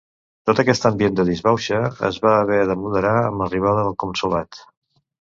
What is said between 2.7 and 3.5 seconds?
de moderar amb